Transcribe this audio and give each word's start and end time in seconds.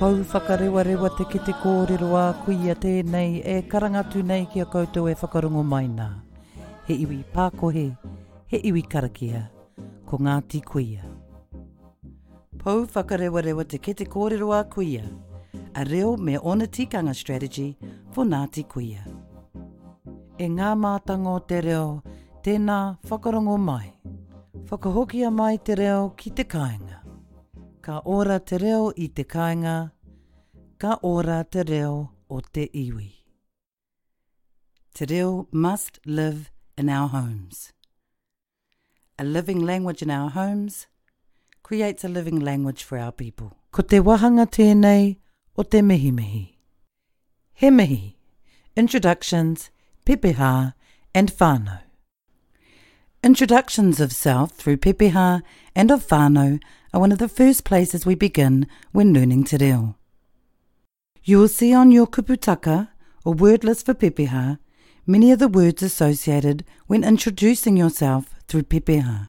pau 0.00 0.14
whakarewarewa 0.32 1.08
te 1.16 1.24
ki 1.28 1.38
te 1.44 1.52
kōrero 1.60 2.06
a 2.16 2.20
kuia 2.44 2.72
tēnei 2.82 3.42
e 3.44 3.58
karangatū 3.72 4.22
nei 4.24 4.46
ki 4.52 4.62
a 4.62 4.64
koutou 4.64 5.10
e 5.12 5.16
whakarongo 5.20 5.60
mai 5.72 5.90
nā. 5.92 6.06
He 6.86 6.94
iwi 7.02 7.18
pākohe, 7.34 7.82
he 8.48 8.60
iwi 8.70 8.80
karakia, 8.82 9.42
ko 10.08 10.16
Ngāti 10.16 10.62
Kuia. 10.64 11.04
Pau 12.62 12.86
whakarewarewa 12.94 13.66
te 13.68 13.76
ki 13.78 13.92
kōrero 14.14 14.54
a 14.56 14.62
kuia, 14.64 15.04
a 15.76 15.84
reo 15.84 16.16
me 16.16 16.38
ona 16.40 16.66
tikanga 16.66 17.12
strategy 17.14 17.76
for 18.12 18.24
Ngāti 18.24 18.64
Kuia. 18.68 19.04
E 20.40 20.46
ngā 20.48 20.70
mātango 20.80 21.36
te 21.46 21.60
reo, 21.60 22.00
tēnā 22.40 22.80
whakarongo 23.04 23.58
mai. 23.60 23.92
Whakahokia 24.70 25.28
mai 25.30 25.58
te 25.58 25.74
reo 25.76 26.14
ki 26.16 26.30
te 26.40 26.44
kāinga 26.48 26.99
ka 27.90 28.00
ora 28.16 28.38
te 28.48 28.54
reo 28.64 28.90
i 29.04 29.06
te 29.16 29.22
kāinga, 29.32 29.78
ka 30.82 30.92
ora 31.12 31.38
te 31.56 31.64
reo 31.70 31.94
o 32.30 32.38
te 32.54 32.68
iwi. 32.82 33.08
Te 34.94 35.06
reo 35.10 35.48
must 35.50 35.98
live 36.06 36.44
in 36.78 36.88
our 36.98 37.08
homes. 37.08 37.72
A 39.18 39.24
living 39.24 39.58
language 39.70 40.02
in 40.02 40.10
our 40.18 40.30
homes 40.30 40.86
creates 41.64 42.04
a 42.04 42.08
living 42.08 42.38
language 42.38 42.84
for 42.84 42.96
our 42.96 43.10
people. 43.22 43.50
Ko 43.72 43.82
te 43.82 43.96
wahanga 43.98 44.46
tēnei 44.58 45.16
o 45.58 45.64
te 45.74 45.82
mihi 45.82 46.12
mihi. 46.12 46.56
He 47.54 47.70
mihi, 47.70 48.16
introductions, 48.76 49.70
pepeha 50.06 50.74
and 51.12 51.32
whānau. 51.42 51.80
Introductions 53.24 53.98
of 53.98 54.12
self 54.12 54.52
through 54.52 54.76
pepeha 54.76 55.42
and 55.74 55.90
of 55.90 56.06
whānau 56.06 56.60
are 56.92 57.00
one 57.00 57.12
of 57.12 57.18
the 57.18 57.28
first 57.28 57.64
places 57.64 58.04
we 58.06 58.14
begin 58.14 58.66
when 58.92 59.12
learning 59.12 59.44
te 59.44 59.56
reo. 59.56 59.96
You 61.22 61.38
will 61.38 61.48
see 61.48 61.72
on 61.74 61.90
your 61.90 62.06
kuputaka, 62.06 62.88
or 63.24 63.34
word 63.34 63.62
list 63.64 63.86
for 63.86 63.94
pepeha, 63.94 64.58
many 65.06 65.30
of 65.32 65.38
the 65.38 65.48
words 65.48 65.82
associated 65.82 66.64
when 66.86 67.04
introducing 67.04 67.76
yourself 67.76 68.34
through 68.48 68.62
pepeha. 68.64 69.26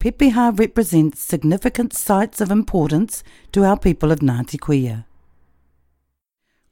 Pepeha 0.00 0.56
represents 0.58 1.20
significant 1.20 1.94
sites 1.94 2.40
of 2.40 2.50
importance 2.50 3.22
to 3.52 3.64
our 3.64 3.78
people 3.78 4.10
of 4.12 4.18
Ngāti 4.18 4.58
Kuia. 4.58 5.04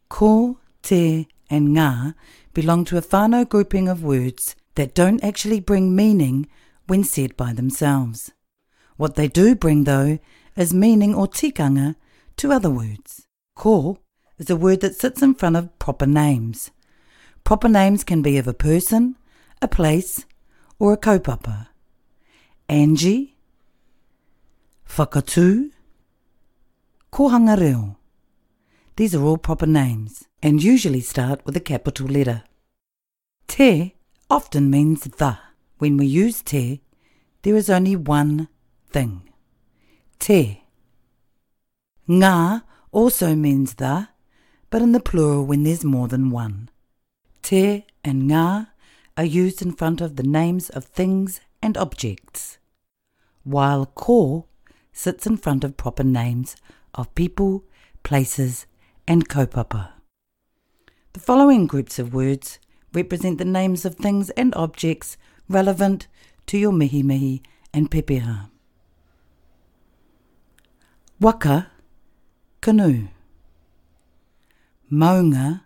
Ko, 0.09 0.59
te, 0.83 1.29
and 1.49 1.69
ngā 1.69 2.15
belong 2.55 2.85
to 2.85 2.97
a 2.99 3.03
whānau 3.03 3.49
grouping 3.49 3.89
of 3.89 4.03
words 4.03 4.55
that 4.75 4.95
don't 4.95 5.23
actually 5.25 5.61
bring 5.61 5.95
meaning 5.97 6.49
when 6.87 7.03
said 7.05 7.37
by 7.37 7.53
themselves. 7.53 8.33
What 9.01 9.15
they 9.15 9.29
do 9.29 9.55
bring, 9.55 9.85
though, 9.85 10.19
is 10.57 10.75
meaning 10.75 11.15
or 11.15 11.27
tikanga 11.27 11.95
to 12.37 12.53
other 12.53 12.69
words. 12.69 13.27
Ko 13.57 13.97
is 14.37 14.51
a 14.51 14.57
word 14.57 14.81
that 14.83 14.95
sits 14.95 15.23
in 15.23 15.33
front 15.37 15.57
of 15.57 15.79
proper 15.79 16.05
names. 16.05 16.71
Proper 17.43 17.67
names 17.71 18.05
can 18.05 18.21
be 18.21 18.37
of 18.37 18.47
a 18.47 18.53
person, 18.53 19.17
a 19.63 19.69
place, 19.69 20.27
or 20.79 20.93
a 20.93 20.99
kaupapa. 20.99 21.69
Angie, 22.69 23.39
Whakatū, 24.87 25.71
Kohanga 27.11 27.59
Reo. 27.59 27.97
These 28.97 29.15
are 29.15 29.23
all 29.23 29.39
proper 29.39 29.65
names 29.67 30.25
and 30.43 30.63
usually 30.63 31.01
start 31.01 31.41
with 31.47 31.57
a 31.57 31.61
capital 31.61 32.07
letter. 32.07 32.43
Te 33.49 33.95
often 34.29 34.69
means 34.69 35.05
the. 35.05 35.39
When 35.79 35.97
we 35.97 36.05
use 36.05 36.43
te, 36.43 36.83
there 37.41 37.57
is 37.57 37.71
only 37.71 37.97
one 37.97 38.50
thing. 38.93 39.23
Te. 40.19 40.63
Ngā 42.09 42.63
also 42.93 43.35
means 43.37 43.75
the, 43.75 44.09
but 44.69 44.83
in 44.83 44.93
the 44.93 45.01
plural 45.01 45.47
when 45.47 45.63
there's 45.63 45.85
more 45.85 46.09
than 46.09 46.31
one. 46.31 46.69
Te 47.43 47.87
and 48.05 48.25
ngā 48.31 48.69
are 49.17 49.25
used 49.25 49.63
in 49.63 49.73
front 49.73 50.01
of 50.01 50.17
the 50.17 50.23
names 50.23 50.71
of 50.71 50.85
things 50.85 51.41
and 51.63 51.77
objects, 51.77 52.59
while 53.45 53.87
ko 53.87 54.47
sits 54.93 55.27
in 55.27 55.37
front 55.37 55.63
of 55.65 55.77
proper 55.77 56.05
names 56.05 56.57
of 56.95 57.15
people, 57.15 57.65
places, 58.03 58.67
and 59.07 59.29
kaupapa. 59.29 59.91
The 61.13 61.21
following 61.21 61.67
groups 61.67 61.99
of 61.99 62.15
words 62.15 62.59
represent 62.93 63.39
the 63.39 63.45
names 63.45 63.85
of 63.85 63.95
things 63.97 64.31
and 64.31 64.55
objects 64.55 65.17
relevant 65.49 66.07
to 66.47 66.57
your 66.59 66.73
mihi 66.73 67.03
mihi 67.03 67.43
and 67.75 67.91
pepeha. 67.91 68.49
Waka, 71.21 71.67
canoe. 72.63 73.09
Maunga, 74.91 75.61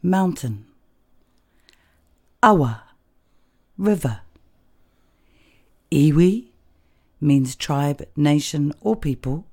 mountain. 0.00 0.64
Awa, 2.42 2.82
river. 3.76 4.22
Iwi 5.92 6.46
means 7.20 7.56
tribe, 7.56 8.08
nation, 8.16 8.72
or 8.80 8.96
people. 8.96 9.46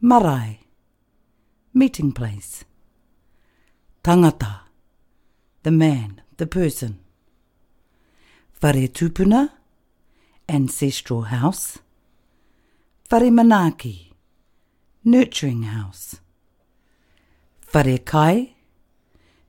Marae, 0.00 0.60
meeting 1.74 2.12
place. 2.12 2.64
Tangata, 4.04 4.60
the 5.64 5.72
man, 5.72 6.20
the 6.36 6.46
person. 6.46 7.00
Whare 8.62 8.86
tupuna, 8.86 9.50
ancestral 10.48 11.22
house 11.22 11.78
manaki, 13.10 14.08
Nurturing 15.04 15.64
House. 15.64 16.20
Wharekai, 17.72 18.52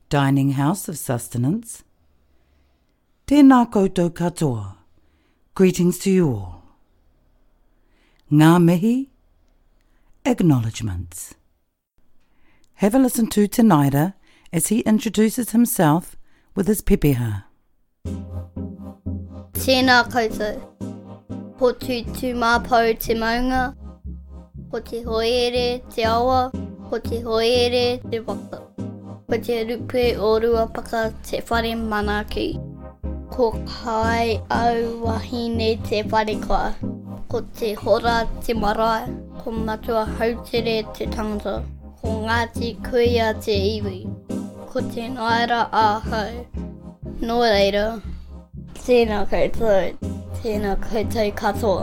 Dining 0.10 0.52
House 0.54 0.90
of 0.90 0.98
Sustenance. 0.98 1.84
Tenakoto 3.28 4.10
koutou 4.10 4.10
katoa, 4.10 4.76
Greetings 5.56 6.00
to 6.00 6.12
you 6.12 6.28
all. 6.30 6.64
Ngā 8.32 8.62
mihi, 8.64 9.10
Acknowledgements. 10.26 11.36
Have 12.76 12.96
a 12.96 13.00
listen 13.00 13.28
to 13.28 13.48
Tenaida 13.48 14.14
as 14.54 14.68
he 14.68 14.80
introduces 14.82 15.52
himself 15.52 16.16
with 16.56 16.68
his 16.68 16.82
pepeha. 16.82 17.44
Tēnā 19.54 20.04
koutou. 20.12 20.71
ko 21.62 21.72
tu 21.74 22.02
tu 22.18 22.30
mapau 22.42 22.90
te 22.98 23.14
maunga, 23.14 23.76
ko 24.72 24.80
te 24.80 25.00
hoere 25.06 25.80
te 25.94 26.02
awa, 26.10 26.50
ko 26.90 26.98
te 26.98 27.20
hoere 27.22 28.02
te 28.10 28.18
waka, 28.26 28.60
ko 29.30 29.38
te 29.46 29.58
rupe 29.70 30.18
o 30.18 30.30
rua 30.42 30.64
paka 30.74 31.02
te 31.28 31.38
whare 31.50 31.76
manaki, 31.92 32.48
ko 33.30 33.52
kai 33.74 34.42
au 34.62 34.80
wahine 35.06 35.70
te 35.88 36.00
whare 36.10 36.34
kua, 36.48 36.74
ko 37.30 37.42
te 37.60 37.76
hora 37.84 38.16
te 38.48 38.56
marae, 38.58 39.06
ko 39.42 39.52
matua 39.52 40.08
hautere 40.18 40.78
te 40.96 41.06
tangata, 41.14 41.56
ko 42.02 42.16
ngāti 42.26 42.72
kuia 42.90 43.28
te 43.46 43.60
iwi, 43.76 44.00
ko 44.74 44.82
te 44.96 45.06
naira 45.20 45.62
ahau, 45.86 46.42
no 47.22 47.38
reira, 47.44 47.88
Tēnā 48.82 49.18
koutou. 49.30 50.21
Tēnā 50.42 50.70
koutou 50.82 51.28
katoa. 51.38 51.82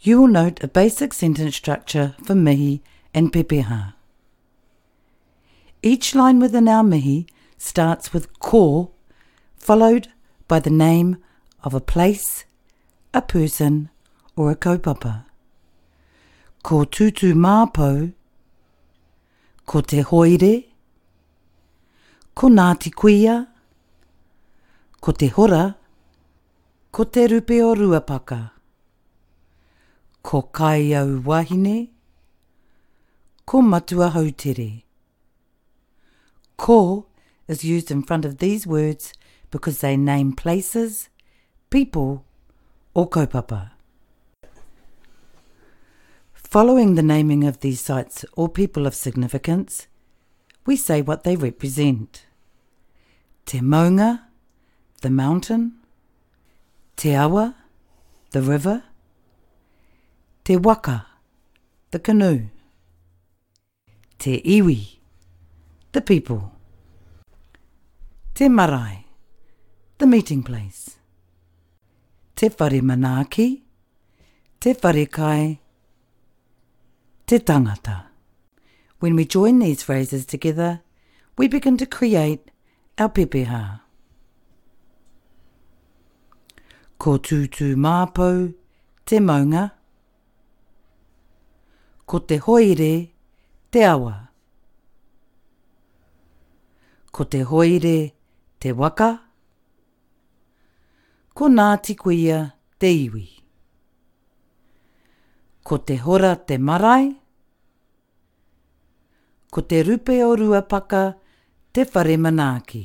You 0.00 0.20
will 0.22 0.26
note 0.26 0.60
a 0.60 0.66
basic 0.66 1.12
sentence 1.12 1.54
structure 1.54 2.16
for 2.24 2.34
mihi 2.34 2.80
and 3.14 3.32
pepeha. 3.32 3.94
Each 5.84 6.12
line 6.12 6.40
within 6.40 6.66
our 6.66 6.82
mihi 6.82 7.26
starts 7.56 8.12
with 8.12 8.36
ko, 8.40 8.90
followed 9.56 10.08
by 10.48 10.58
the 10.58 10.70
name 10.80 11.18
of 11.62 11.72
a 11.72 11.80
place, 11.80 12.46
a 13.14 13.22
person, 13.22 13.88
or 14.34 14.50
a 14.50 14.56
kaupapa. 14.56 15.24
Ko 16.64 16.82
tutu 16.84 17.32
māpō, 17.32 18.12
ko 19.66 19.80
te 19.82 20.00
hoire, 20.02 20.64
ko 22.34 22.48
Ngāti 22.48 22.92
Kuia, 22.92 23.44
ko 23.46 23.52
Ko 25.06 25.12
te 25.14 25.28
hora, 25.30 25.76
ko 26.90 27.04
te 27.04 27.28
rupe 27.30 27.60
o 27.62 27.76
ruapaka. 27.78 28.50
Ko 30.24 30.40
kai 30.58 30.94
au 30.98 31.22
wahine, 31.22 31.90
ko 33.46 33.60
matua 33.62 34.08
hautere. 34.10 34.82
Ko 36.56 37.06
is 37.46 37.62
used 37.62 37.92
in 37.92 38.02
front 38.02 38.24
of 38.24 38.38
these 38.38 38.66
words 38.66 39.12
because 39.52 39.78
they 39.80 39.96
name 39.96 40.32
places, 40.32 41.08
people, 41.70 42.24
or 42.92 43.08
kaupapa. 43.08 43.70
Following 46.34 46.96
the 46.96 47.02
naming 47.14 47.44
of 47.44 47.60
these 47.60 47.80
sites 47.80 48.24
or 48.34 48.48
people 48.48 48.88
of 48.88 48.94
significance, 48.96 49.86
we 50.66 50.74
say 50.74 51.00
what 51.00 51.22
they 51.22 51.36
represent. 51.36 52.26
Te 53.44 53.60
maunga, 53.60 54.25
the 55.02 55.10
mountain. 55.10 55.72
Te 56.96 57.14
awa, 57.14 57.54
the 58.30 58.40
river. 58.42 58.82
Te 60.44 60.56
waka, 60.56 61.06
the 61.90 61.98
canoe. 61.98 62.46
Te 64.18 64.40
iwi, 64.42 64.98
the 65.92 66.00
people. 66.00 66.52
Te 68.34 68.48
marae, 68.48 69.04
the 69.98 70.06
meeting 70.06 70.42
place. 70.42 70.98
Te 72.36 72.48
whare 72.48 72.80
manaaki, 72.82 73.62
te 74.60 74.74
whare 74.74 75.06
kai, 75.06 75.58
te 77.26 77.38
tangata. 77.38 78.06
When 79.00 79.16
we 79.16 79.24
join 79.24 79.58
these 79.58 79.82
phrases 79.82 80.24
together, 80.26 80.80
we 81.36 81.48
begin 81.48 81.76
to 81.78 81.86
create 81.86 82.50
our 82.98 83.08
pepeha. 83.08 83.46
Pepeha. 83.48 83.80
Ko 86.96 87.18
tūtū 87.20 87.74
māpau, 87.76 88.46
te 89.04 89.18
maunga. 89.20 89.66
Ko 92.08 92.18
te 92.24 92.38
hoire, 92.46 92.92
te 93.70 93.82
awa. 93.84 94.14
Ko 97.12 97.24
te 97.30 97.42
hoire, 97.44 97.96
te 98.60 98.72
waka. 98.72 99.10
Ko 101.36 101.50
Ngāti 101.52 101.96
Kuia, 102.00 102.38
te 102.80 102.90
iwi. 102.94 103.26
Ko 105.66 105.78
te 105.84 105.98
hora, 106.00 106.34
te 106.36 106.56
marae. 106.56 107.10
Ko 109.52 109.60
te 109.62 109.82
rupe 109.82 110.16
o 110.24 110.32
ruapaka, 110.36 111.04
te 111.72 111.84
whare 111.92 112.16
manaaki. 112.16 112.84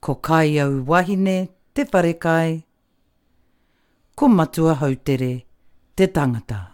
Ko 0.00 0.14
kai 0.22 0.60
au 0.62 0.80
wahine, 0.86 1.38
te 1.78 1.84
parekai. 1.84 2.64
Ko 4.16 4.26
matua 4.26 4.74
hautere, 4.74 5.44
te 5.96 6.06
tangata. 6.08 6.66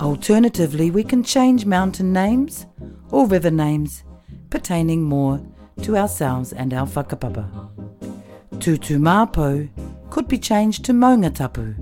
Alternatively, 0.00 0.90
we 0.90 1.04
can 1.04 1.22
change 1.22 1.64
mountain 1.64 2.12
names 2.12 2.66
or 3.12 3.28
river 3.28 3.52
names 3.52 4.02
pertaining 4.50 5.02
more 5.04 5.40
to 5.82 5.96
ourselves 5.96 6.52
and 6.52 6.74
our 6.74 6.88
whakapapa. 6.88 7.44
Tutu 8.58 8.98
Mapo 8.98 9.68
could 10.10 10.26
be 10.26 10.36
changed 10.38 10.84
to 10.86 10.92
Maungatapu 10.92 11.76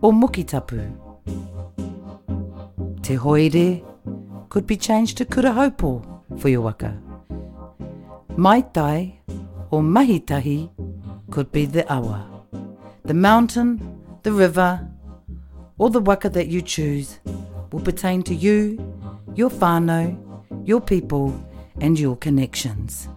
or 0.00 0.12
Mukitapu. 0.14 0.80
Te 3.02 3.14
Hoire 3.16 3.82
could 4.48 4.66
be 4.66 4.78
changed 4.78 5.18
to 5.18 5.26
Kurahaupo 5.26 6.40
for 6.40 6.48
your 6.48 6.62
waka. 6.62 6.96
Maitai 8.36 9.16
or 9.70 9.82
mahitahi 9.82 10.68
could 11.30 11.50
be 11.52 11.66
the 11.66 11.84
awa, 11.92 12.26
the 13.04 13.14
mountain, 13.14 13.80
the 14.22 14.32
river, 14.32 14.80
or 15.78 15.90
the 15.90 16.00
waka 16.00 16.28
that 16.28 16.48
you 16.48 16.62
choose 16.62 17.18
will 17.72 17.80
pertain 17.80 18.22
to 18.22 18.34
you, 18.34 18.78
your 19.34 19.50
whānau, 19.50 20.16
your 20.64 20.80
people, 20.80 21.32
and 21.80 21.98
your 21.98 22.16
connections. 22.16 23.08